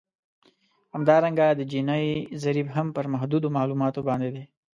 [0.95, 2.05] همدارنګه د جیني
[2.43, 4.43] ضریب هم پر محدودو معلوماتو باندې دی